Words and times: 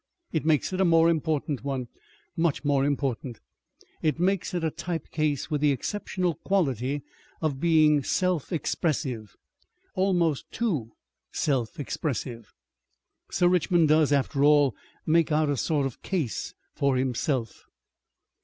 It 0.31 0.45
makes 0.45 0.73
it 0.73 0.81
a 0.81 0.83
more 0.83 1.11
important 1.11 1.63
one, 1.63 1.85
much 2.35 2.65
more 2.65 2.83
important: 2.85 3.39
it 4.01 4.19
makes 4.19 4.55
it 4.55 4.63
a 4.63 4.71
type 4.71 5.11
case 5.11 5.51
with 5.51 5.61
the 5.61 5.71
exceptional 5.71 6.33
quality 6.33 7.03
of 7.39 7.59
being 7.59 8.01
self 8.03 8.51
expressive. 8.51 9.35
Almost 9.93 10.51
too 10.51 10.93
selfexpressive. 11.33 12.45
"Sir 13.29 13.47
Richmond 13.47 13.89
does, 13.89 14.11
after 14.11 14.43
all, 14.43 14.75
make 15.05 15.31
out 15.31 15.49
a 15.51 15.55
sort 15.57 15.85
of 15.85 16.01
case 16.01 16.55
for 16.73 16.95
himself.... 16.97 17.65